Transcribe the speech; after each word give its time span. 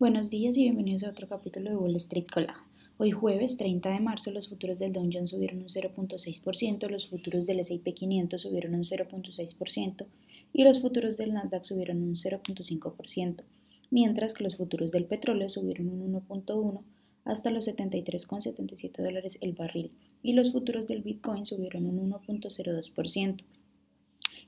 Buenos 0.00 0.30
días 0.30 0.56
y 0.56 0.62
bienvenidos 0.62 1.02
a 1.02 1.10
otro 1.10 1.26
capítulo 1.26 1.70
de 1.70 1.76
Wall 1.76 1.96
Street 1.96 2.26
Colada. 2.32 2.64
Hoy 2.98 3.10
jueves 3.10 3.56
30 3.56 3.90
de 3.90 3.98
marzo 3.98 4.30
los 4.30 4.48
futuros 4.48 4.78
del 4.78 4.92
Dow 4.92 5.10
Jones 5.12 5.30
subieron 5.30 5.58
un 5.58 5.68
0.6%, 5.68 6.88
los 6.88 7.08
futuros 7.08 7.48
del 7.48 7.58
S&P 7.58 7.94
500 7.94 8.40
subieron 8.40 8.76
un 8.76 8.84
0.6% 8.84 10.06
y 10.52 10.62
los 10.62 10.80
futuros 10.80 11.16
del 11.16 11.34
Nasdaq 11.34 11.64
subieron 11.64 12.00
un 12.00 12.14
0.5%, 12.14 13.42
mientras 13.90 14.34
que 14.34 14.44
los 14.44 14.56
futuros 14.56 14.92
del 14.92 15.04
petróleo 15.04 15.48
subieron 15.48 15.88
un 15.88 16.12
1.1 16.12 16.80
hasta 17.24 17.50
los 17.50 17.66
73,77 17.66 19.02
dólares 19.02 19.38
el 19.40 19.54
barril 19.54 19.90
y 20.22 20.34
los 20.34 20.52
futuros 20.52 20.86
del 20.86 21.02
Bitcoin 21.02 21.44
subieron 21.44 21.86
un 21.86 22.12
1.02%. 22.12 23.42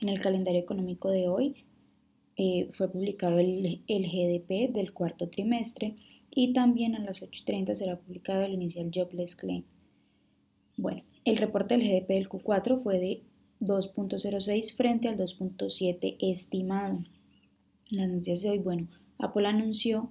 En 0.00 0.08
el 0.08 0.22
calendario 0.22 0.62
económico 0.62 1.10
de 1.10 1.28
hoy, 1.28 1.54
eh, 2.36 2.70
fue 2.72 2.90
publicado 2.90 3.38
el, 3.38 3.82
el, 3.86 4.02
GDP 4.06 4.72
del 4.72 4.92
cuarto 4.92 5.28
trimestre 5.28 5.94
y 6.30 6.52
también 6.52 6.96
a 6.96 6.98
las 6.98 7.22
8.30 7.22 7.74
será 7.74 7.96
publicado 7.96 8.42
el 8.42 8.54
inicial 8.54 8.90
Jobless 8.92 9.36
Claim. 9.36 9.64
Bueno, 10.76 11.02
el 11.24 11.36
reporte 11.36 11.76
del 11.76 11.88
GDP 11.88 12.08
del 12.08 12.28
Q4 12.28 12.82
fue 12.82 12.98
de 12.98 13.22
2.06 13.60 14.74
frente 14.74 15.08
al 15.08 15.16
2.7 15.16 16.16
estimado. 16.20 17.04
En 17.90 17.98
las 17.98 18.08
noticias 18.08 18.42
de 18.42 18.50
hoy, 18.50 18.58
bueno, 18.58 18.88
Apple 19.18 19.46
anunció 19.46 20.10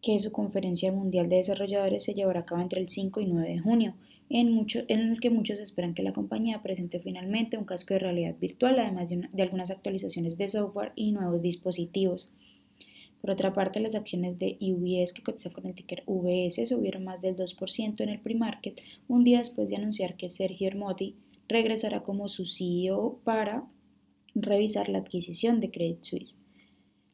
que 0.00 0.18
su 0.20 0.30
conferencia 0.30 0.92
mundial 0.92 1.28
de 1.28 1.36
desarrolladores 1.36 2.04
se 2.04 2.14
llevará 2.14 2.40
a 2.40 2.44
cabo 2.46 2.60
entre 2.60 2.80
el 2.80 2.88
5 2.88 3.20
y 3.20 3.26
9 3.26 3.48
de 3.48 3.58
junio 3.58 3.94
en, 4.30 4.66
el 4.88 5.20
que 5.20 5.30
muchos 5.30 5.58
esperan 5.58 5.94
que 5.94 6.02
la 6.02 6.12
compañía 6.12 6.62
presente 6.62 7.00
finalmente 7.00 7.56
un 7.56 7.64
casco 7.64 7.94
de 7.94 8.00
realidad 8.00 8.36
virtual, 8.38 8.78
además 8.78 9.08
de, 9.08 9.42
algunas 9.42 9.70
actualizaciones 9.70 10.36
de 10.36 10.48
software 10.48 10.92
y 10.96 11.12
nuevos 11.12 11.40
dispositivos. 11.40 12.32
Por 13.20 13.30
otra 13.30 13.52
parte, 13.52 13.80
las 13.80 13.94
acciones 13.94 14.38
de 14.38 14.58
UBS 14.60 15.12
que 15.12 15.22
cotizan 15.22 15.52
con 15.52 15.66
el 15.66 15.74
ticker 15.74 16.04
VS 16.06 16.68
subieron 16.68 17.04
más 17.04 17.20
del 17.20 17.36
2% 17.36 18.00
en 18.00 18.08
el 18.08 18.20
pre-market, 18.20 18.80
un 19.08 19.24
día 19.24 19.38
después 19.38 19.68
de 19.68 19.76
anunciar 19.76 20.16
que 20.16 20.30
Sergio 20.30 20.68
Hermoti 20.68 21.16
regresará 21.48 22.02
como 22.02 22.28
su 22.28 22.46
CEO 22.46 23.18
para 23.24 23.64
revisar 24.34 24.88
la 24.88 24.98
adquisición 24.98 25.60
de 25.60 25.70
Credit 25.70 26.02
Suisse. 26.02 26.38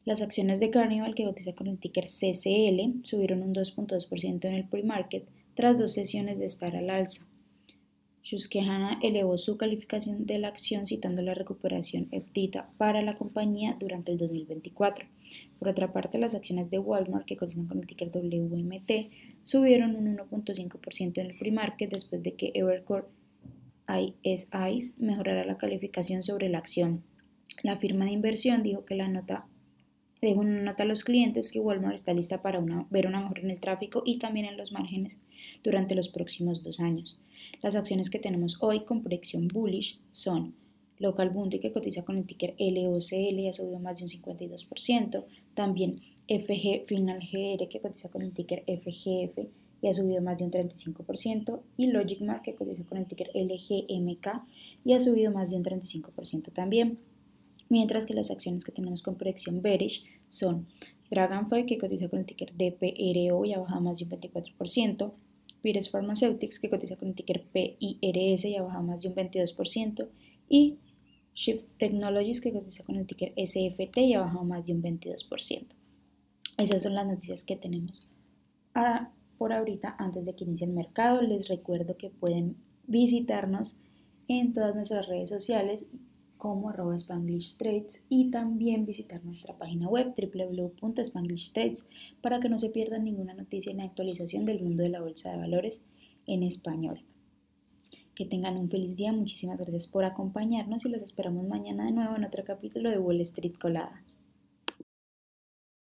Las 0.03 0.21
acciones 0.21 0.59
de 0.59 0.69
Carnival, 0.69 1.15
que 1.15 1.23
cotiza 1.23 1.53
con 1.53 1.65
el 1.65 1.79
ticker 1.79 2.05
CCL, 2.05 3.03
subieron 3.03 3.41
un 3.41 3.55
2.2% 3.55 4.45
en 4.45 4.53
el 4.53 4.67
pre-market, 4.67 5.27
tras 5.55 5.79
dos 5.79 5.93
sesiones 5.93 6.37
de 6.37 6.45
estar 6.45 6.75
al 6.75 6.89
alza. 6.89 7.25
Susquehanna 8.25 8.99
elevó 9.03 9.37
su 9.37 9.55
calificación 9.55 10.25
de 10.25 10.39
la 10.39 10.47
acción 10.47 10.87
citando 10.87 11.21
la 11.21 11.35
recuperación 11.35 12.07
EFTITA 12.11 12.71
para 12.77 13.03
la 13.03 13.17
compañía 13.17 13.77
durante 13.79 14.11
el 14.11 14.17
2024. 14.17 15.05
Por 15.59 15.69
otra 15.69 15.93
parte, 15.93 16.17
las 16.17 16.33
acciones 16.33 16.71
de 16.71 16.79
Walmart, 16.79 17.25
que 17.25 17.37
cotizan 17.37 17.67
con 17.67 17.77
el 17.77 17.85
ticker 17.85 18.09
WMT, 18.09 19.11
subieron 19.43 19.95
un 19.95 20.17
1.5% 20.17 21.19
en 21.19 21.25
el 21.27 21.37
pre-market 21.37 21.91
después 21.91 22.23
de 22.23 22.33
que 22.33 22.51
Evercore 22.55 23.05
ISI 24.23 24.95
mejorara 24.97 25.45
la 25.45 25.57
calificación 25.57 26.23
sobre 26.23 26.49
la 26.49 26.57
acción. 26.57 27.03
La 27.61 27.77
firma 27.77 28.05
de 28.05 28.11
inversión 28.11 28.63
dijo 28.63 28.85
que 28.85 28.95
la 28.95 29.07
nota 29.07 29.45
Dejo 30.25 30.39
una 30.39 30.63
nota 30.63 30.81
a 30.81 30.87
los 30.87 31.03
clientes 31.03 31.51
que 31.51 31.59
Walmart 31.59 31.93
está 31.93 32.11
lista 32.11 32.41
para 32.41 32.59
ver 32.89 33.05
una 33.05 33.21
mejora 33.21 33.41
en 33.43 33.51
el 33.51 33.59
tráfico 33.59 34.01
y 34.03 34.17
también 34.17 34.47
en 34.47 34.57
los 34.57 34.71
márgenes 34.71 35.19
durante 35.63 35.93
los 35.93 36.09
próximos 36.09 36.63
dos 36.63 36.79
años. 36.79 37.19
Las 37.61 37.75
acciones 37.75 38.09
que 38.09 38.17
tenemos 38.17 38.57
hoy 38.61 38.85
con 38.85 39.03
proyección 39.03 39.47
bullish 39.47 39.99
son 40.11 40.55
Local 40.97 41.29
Bundy 41.29 41.59
que 41.59 41.71
cotiza 41.71 42.03
con 42.03 42.17
el 42.17 42.25
ticker 42.25 42.55
LOCL 42.57 43.39
y 43.39 43.49
ha 43.49 43.53
subido 43.53 43.77
más 43.77 43.99
de 43.99 44.05
un 44.05 44.09
52%, 44.09 45.25
también 45.53 46.01
FG 46.27 46.87
Final 46.87 47.19
GR 47.19 47.69
que 47.69 47.79
cotiza 47.79 48.09
con 48.09 48.23
el 48.23 48.31
ticker 48.31 48.63
FGF 48.63 49.47
y 49.83 49.87
ha 49.87 49.93
subido 49.93 50.23
más 50.23 50.39
de 50.39 50.45
un 50.45 50.51
35%, 50.51 51.59
y 51.77 51.85
Logicmark 51.85 52.41
que 52.41 52.55
cotiza 52.55 52.83
con 52.85 52.97
el 52.97 53.05
ticker 53.05 53.29
LGMK 53.35 54.27
y 54.85 54.93
ha 54.93 54.99
subido 54.99 55.31
más 55.31 55.51
de 55.51 55.57
un 55.57 55.63
35% 55.63 56.51
también 56.51 56.97
mientras 57.75 58.05
que 58.05 58.13
las 58.13 58.31
acciones 58.31 58.63
que 58.63 58.71
tenemos 58.71 59.03
con 59.03 59.15
proyección 59.15 59.61
bearish 59.61 60.05
son 60.29 60.65
Dragonfly, 61.11 61.65
que 61.65 61.77
cotiza 61.77 62.07
con 62.07 62.19
el 62.19 62.25
ticker 62.25 62.53
DPRO 62.53 63.43
y 63.43 63.51
ha 63.51 63.59
bajado 63.59 63.81
más 63.81 63.99
de 63.99 64.05
un 64.05 64.11
24%, 64.11 65.11
Pires 65.61 65.89
Pharmaceutics, 65.89 66.57
que 66.59 66.69
cotiza 66.69 66.95
con 66.95 67.09
el 67.09 67.15
ticker 67.15 67.43
PIRS 67.51 68.45
y 68.45 68.55
ha 68.55 68.61
bajado 68.61 68.83
más 68.83 69.01
de 69.01 69.09
un 69.09 69.15
22%, 69.15 70.07
y 70.47 70.77
Shift 71.33 71.77
Technologies, 71.77 72.39
que 72.39 72.53
cotiza 72.53 72.85
con 72.85 72.95
el 72.95 73.05
ticker 73.07 73.33
SFT 73.35 73.97
y 73.97 74.13
ha 74.13 74.21
bajado 74.21 74.45
más 74.45 74.65
de 74.65 74.71
un 74.71 74.81
22%. 74.81 75.65
Esas 76.57 76.81
son 76.81 76.95
las 76.95 77.05
noticias 77.05 77.43
que 77.43 77.57
tenemos 77.57 78.07
ah, 78.73 79.09
por 79.37 79.51
ahorita 79.51 79.97
antes 79.99 80.23
de 80.23 80.33
que 80.33 80.45
inicie 80.45 80.65
el 80.65 80.71
mercado. 80.71 81.21
Les 81.21 81.49
recuerdo 81.49 81.97
que 81.97 82.09
pueden 82.09 82.55
visitarnos 82.87 83.75
en 84.29 84.53
todas 84.53 84.73
nuestras 84.75 85.07
redes 85.07 85.29
sociales 85.29 85.85
como 86.45 86.69
arroba 86.69 86.95
Spanglish 86.95 87.57
y 88.07 88.29
también 88.29 88.85
visitar 88.85 89.25
nuestra 89.25 89.57
página 89.57 89.87
web 89.87 90.13
www.spanglish 90.15 91.53
Trades 91.53 91.89
para 92.21 92.39
que 92.39 92.49
no 92.49 92.59
se 92.59 92.69
pierdan 92.69 93.03
ninguna 93.03 93.33
noticia 93.33 93.73
ni 93.73 93.81
actualización 93.81 94.45
del 94.45 94.61
mundo 94.61 94.83
de 94.83 94.89
la 94.89 95.01
bolsa 95.01 95.31
de 95.31 95.37
valores 95.37 95.83
en 96.27 96.43
español. 96.43 97.01
Que 98.13 98.25
tengan 98.25 98.57
un 98.57 98.69
feliz 98.69 98.95
día, 98.95 99.11
muchísimas 99.11 99.57
gracias 99.57 99.87
por 99.87 100.05
acompañarnos 100.05 100.85
y 100.85 100.89
los 100.89 101.01
esperamos 101.01 101.47
mañana 101.47 101.85
de 101.85 101.93
nuevo 101.93 102.15
en 102.15 102.25
otro 102.25 102.43
capítulo 102.43 102.91
de 102.91 102.99
Wall 102.99 103.21
Street 103.21 103.55
Colada. 103.59 104.03